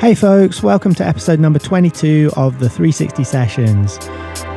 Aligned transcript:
Hey, 0.00 0.14
folks, 0.14 0.62
welcome 0.62 0.94
to 0.94 1.06
episode 1.06 1.40
number 1.40 1.58
22 1.58 2.30
of 2.36 2.60
the 2.60 2.68
360 2.68 3.24
Sessions. 3.24 3.98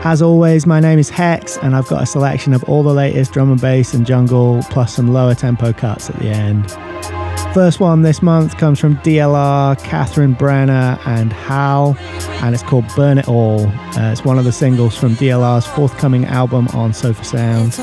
As 0.04 0.22
always, 0.22 0.66
my 0.68 0.80
name 0.80 1.00
is 1.00 1.10
Hex, 1.10 1.58
and 1.58 1.76
I've 1.76 1.88
got 1.88 2.04
a 2.04 2.06
selection 2.06 2.54
of 2.54 2.64
all 2.66 2.84
the 2.84 2.94
latest 2.94 3.34
drum 3.34 3.52
and 3.52 3.60
bass 3.60 3.94
and 3.94 4.06
jungle, 4.06 4.62
plus 4.70 4.96
some 4.96 5.14
lower 5.14 5.34
tempo 5.34 5.74
cuts 5.74 6.10
at 6.10 6.20
the 6.20 6.28
end. 6.28 6.70
First 7.54 7.80
one 7.80 8.02
this 8.04 8.22
month 8.22 8.58
comes 8.58 8.80
from 8.80 8.96
DLR, 8.98 9.78
Kathryn 9.82 10.38
Brenna, 10.38 11.00
and 11.06 11.34
Hal, 11.34 11.98
and 12.44 12.54
it's 12.54 12.64
called 12.64 12.86
Burn 12.96 13.18
It 13.18 13.28
All. 13.28 13.66
Uh, 13.68 14.12
it's 14.12 14.24
one 14.24 14.38
of 14.40 14.46
the 14.46 14.52
singles 14.52 14.96
from 14.98 15.16
DLR's 15.16 15.66
forthcoming 15.66 16.26
album 16.26 16.68
on 16.70 16.94
Sofa 16.94 17.24
Sound. 17.24 17.76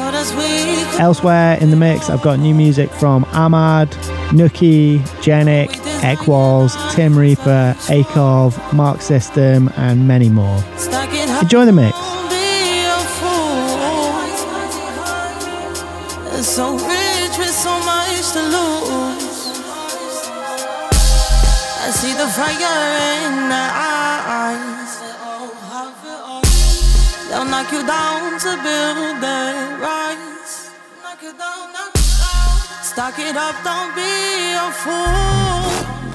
Elsewhere 1.01 1.59
in 1.61 1.71
the 1.71 1.77
mix, 1.77 2.09
I've 2.09 2.23
got 2.23 2.39
new 2.39 2.55
music 2.55 2.91
from 2.91 3.25
Ahmad, 3.33 3.91
Nookie, 4.31 5.03
Genic, 5.23 5.71
Ekwols, 6.01 6.77
Tim 6.95 7.17
Reaper, 7.19 7.75
Akov, 7.89 8.57
Mark 8.73 9.01
System, 9.03 9.71
and 9.77 10.07
many 10.07 10.29
more. 10.29 10.63
Enjoy 11.41 11.65
the 11.65 11.73
mix. 11.73 11.97
So 16.41 16.73
rich 16.73 17.37
with 17.39 17.51
so 17.51 17.79
much 17.81 18.33
to 18.33 18.43
lose. 18.55 19.61
I 21.85 21.91
see 21.91 22.13
the 22.15 22.29
fire 22.29 22.79
in 23.27 23.49
their 23.49 23.73
eyes. 23.75 24.93
They'll 27.29 27.45
knock 27.45 27.71
you 27.73 27.83
down 27.87 28.39
to 28.41 28.51
build 28.63 29.21
their 29.23 29.78
Stock 32.99 33.21
it 33.21 33.37
up, 33.37 33.55
don't 33.63 33.95
be 33.95 34.03
a 34.59 34.73
fool. 34.83 35.63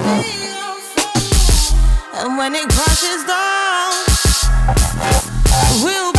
Be 0.04 0.52
a 0.52 0.76
fool. 0.92 2.20
And 2.20 2.38
when 2.38 2.54
it 2.56 2.68
crashes 2.68 3.23
down, 3.23 3.94
we'll 5.81 6.12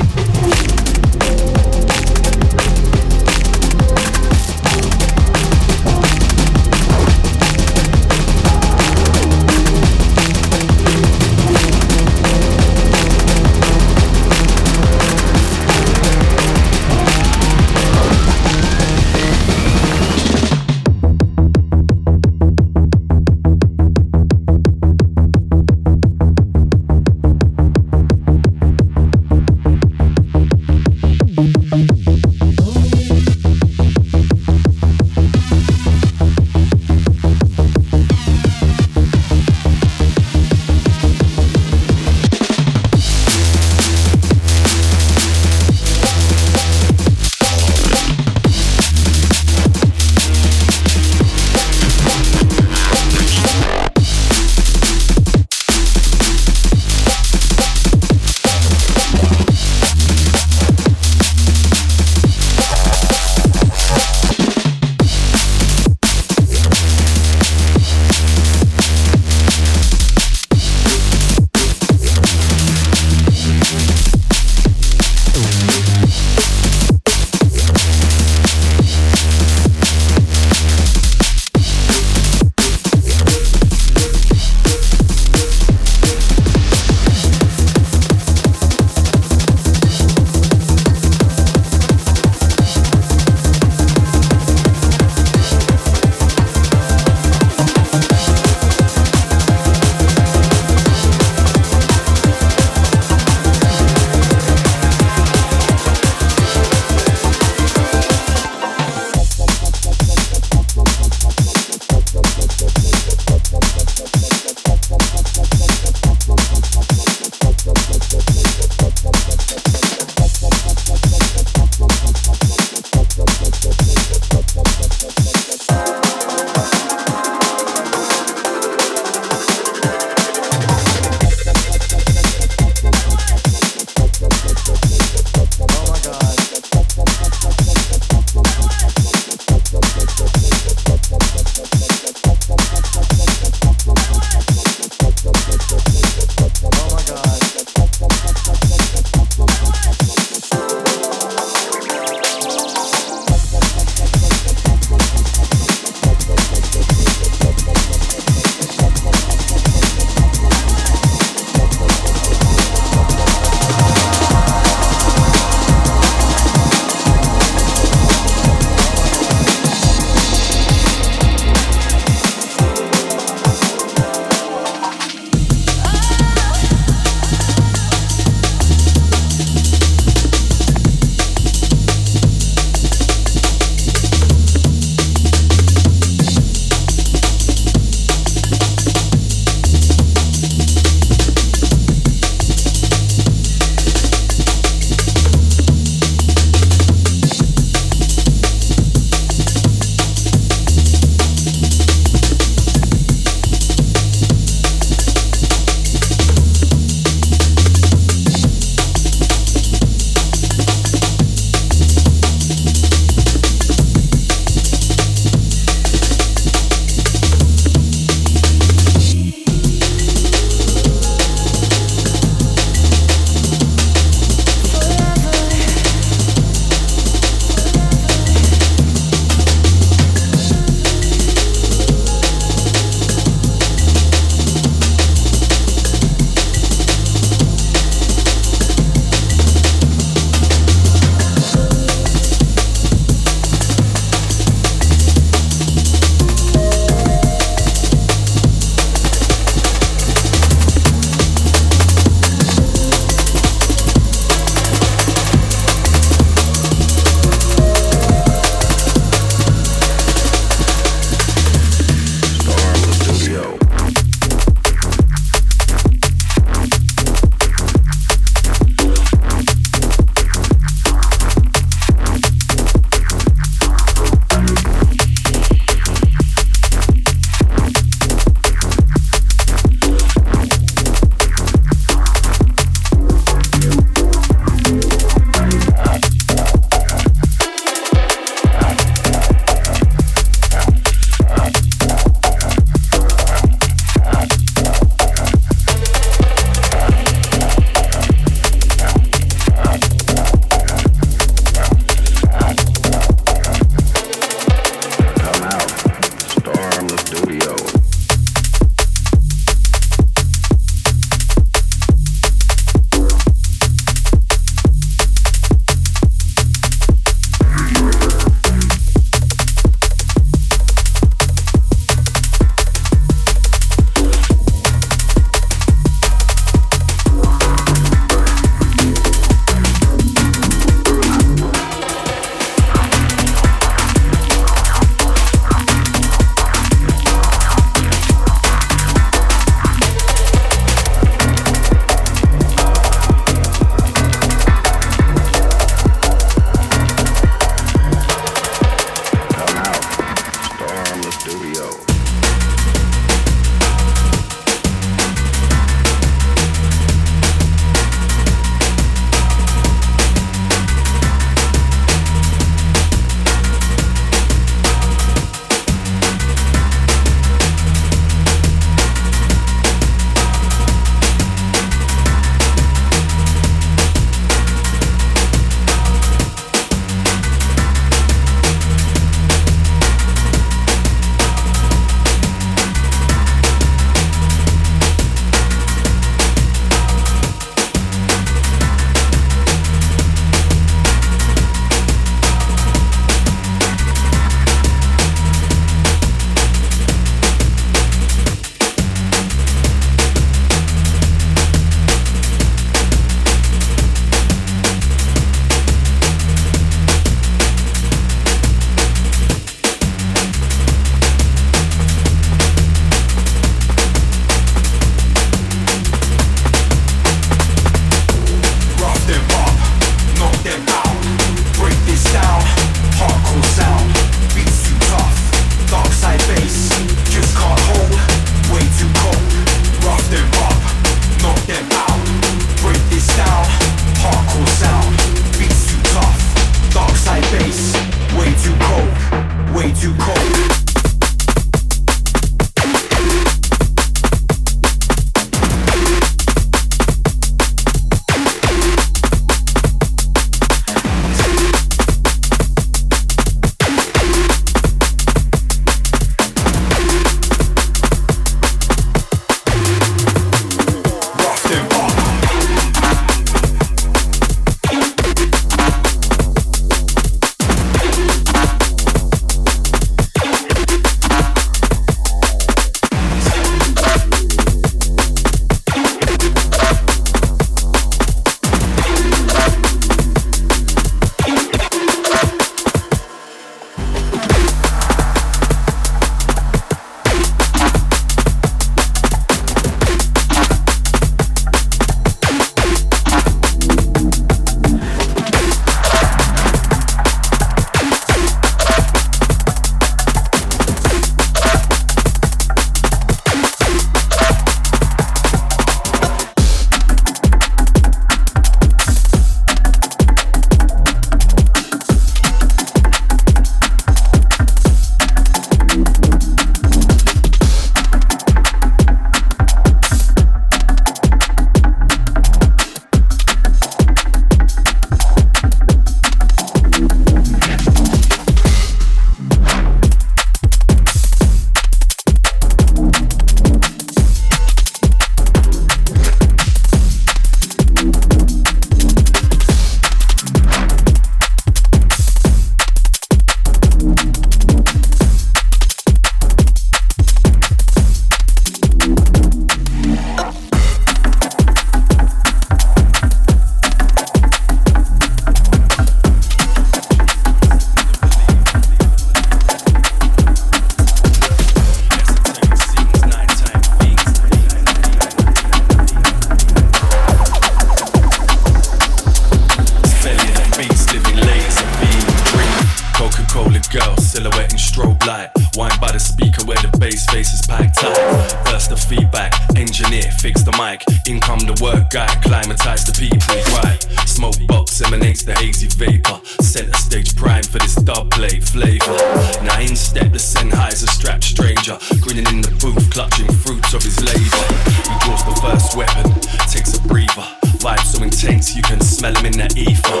speaker 576.32 576.46
where 576.46 576.58
the 576.58 576.78
bass 576.78 577.06
face 577.10 577.32
is 577.32 577.46
packed 577.46 577.78
tight. 577.80 578.44
Burst 578.44 578.70
the 578.70 578.76
feedback, 578.76 579.32
engineer, 579.56 580.10
fix 580.20 580.42
the 580.42 580.52
mic. 580.52 580.84
In 581.08 581.20
come 581.20 581.40
the 581.40 581.58
work 581.62 581.90
guy, 581.90 582.08
climatize 582.22 582.84
the 582.84 582.92
people, 582.92 583.36
right? 583.62 583.80
Smoke 584.08 584.36
box 584.46 584.80
emanates 584.82 585.22
the 585.22 585.34
hazy 585.34 585.68
vapor. 585.68 586.20
Center 586.42 586.74
stage 586.74 587.16
prime 587.16 587.42
for 587.42 587.58
this 587.58 587.74
dub 587.76 588.10
play 588.10 588.40
flavor. 588.40 588.96
Nine 589.44 589.76
step, 589.76 590.12
the 590.12 590.18
Sennheiser 590.18 590.88
strapped 590.88 591.24
stranger. 591.24 591.78
Grinning 592.00 592.26
in 592.26 592.42
the 592.42 592.54
booth, 592.60 592.90
clutching 592.90 593.30
fruits 593.32 593.74
of 593.74 593.82
his 593.82 593.98
labor. 594.00 594.44
He 594.88 594.94
draws 595.04 595.24
the 595.24 595.38
first 595.40 595.76
weapon, 595.76 596.12
takes 596.48 596.76
a 596.76 596.80
breather. 596.88 597.41
Vibe 597.62 597.84
so 597.84 598.02
intense 598.02 598.56
you 598.56 598.62
can 598.62 598.80
smell 598.80 599.14
him 599.14 599.26
in 599.26 599.38
the 599.38 599.46
ether. 599.56 600.00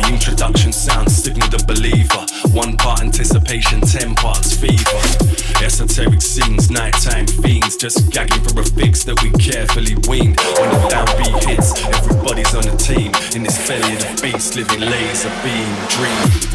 The 0.00 0.08
introduction 0.10 0.72
sounds 0.72 1.14
signal 1.14 1.46
the 1.50 1.62
believer. 1.68 2.24
One 2.56 2.78
part 2.78 3.02
anticipation, 3.02 3.82
ten 3.82 4.14
parts 4.14 4.56
fever. 4.56 4.96
Esoteric 5.62 6.22
scenes, 6.22 6.70
nighttime 6.70 7.26
fiends, 7.26 7.76
just 7.76 8.10
gagging 8.10 8.42
for 8.42 8.62
a 8.62 8.64
fix 8.64 9.04
that 9.04 9.22
we 9.22 9.30
carefully 9.32 9.96
weaned. 10.08 10.40
When 10.56 10.70
the 10.70 10.78
downbeat 10.88 11.44
hits, 11.44 11.84
everybody's 11.84 12.54
on 12.54 12.64
the 12.64 12.74
team. 12.80 13.12
In 13.36 13.42
this 13.42 13.58
belly 13.68 13.92
of 13.92 14.00
the 14.00 14.18
beast, 14.22 14.56
living 14.56 14.80
laser 14.80 15.28
beam 15.44 15.68
dreams. 15.92 16.48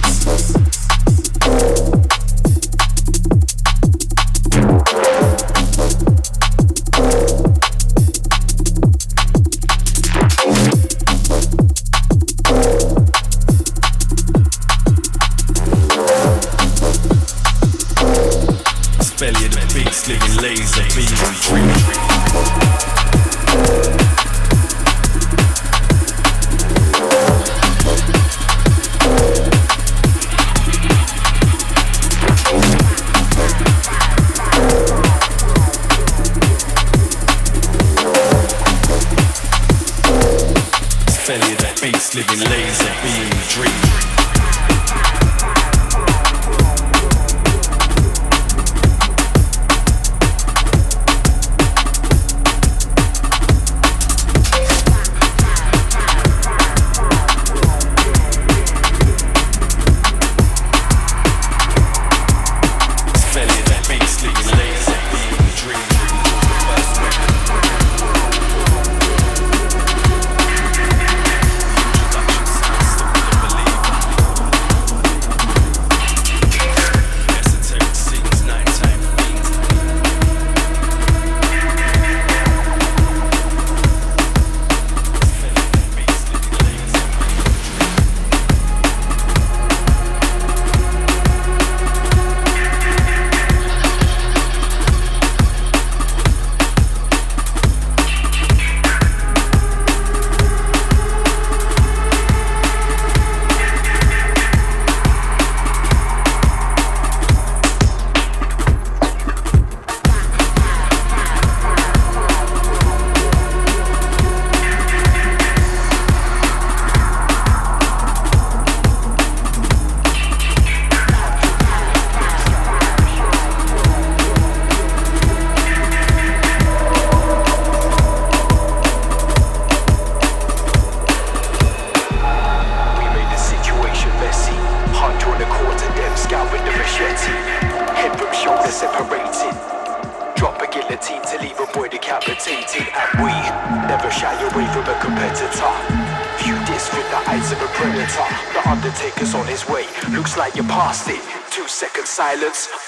living 42.18 42.50
laser 42.50 42.96
beam 43.04 43.30
dreams. 43.48 43.87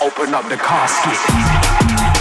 Open 0.01 0.33
up 0.33 0.47
the 0.49 0.57
casket. 0.57 2.18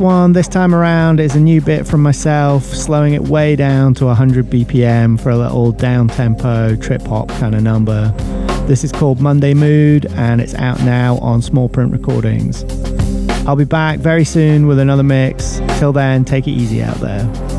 One 0.00 0.32
this 0.32 0.48
time 0.48 0.74
around 0.74 1.20
is 1.20 1.36
a 1.36 1.40
new 1.40 1.60
bit 1.60 1.86
from 1.86 2.02
myself, 2.02 2.64
slowing 2.64 3.12
it 3.12 3.22
way 3.22 3.54
down 3.54 3.92
to 3.94 4.06
100 4.06 4.46
BPM 4.46 5.20
for 5.20 5.30
a 5.30 5.36
little 5.36 5.72
down 5.72 6.08
tempo 6.08 6.74
trip 6.76 7.02
hop 7.02 7.28
kind 7.28 7.54
of 7.54 7.62
number. 7.62 8.08
This 8.66 8.82
is 8.82 8.92
called 8.92 9.20
Monday 9.20 9.52
Mood 9.52 10.06
and 10.12 10.40
it's 10.40 10.54
out 10.54 10.80
now 10.80 11.18
on 11.18 11.42
Small 11.42 11.68
Print 11.68 11.92
Recordings. 11.92 12.64
I'll 13.46 13.56
be 13.56 13.64
back 13.64 13.98
very 13.98 14.24
soon 14.24 14.66
with 14.66 14.78
another 14.78 15.02
mix. 15.02 15.60
Till 15.78 15.92
then, 15.92 16.24
take 16.24 16.48
it 16.48 16.52
easy 16.52 16.82
out 16.82 16.96
there. 16.96 17.49